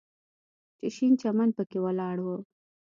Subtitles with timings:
[0.77, 2.27] چې شين چمن پکښې ولاړ و.